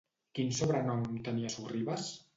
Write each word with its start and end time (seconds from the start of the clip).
Quin 0.37 0.49
sobrenom 0.61 1.05
tenia 1.31 1.55
Sorribas? 1.59 2.13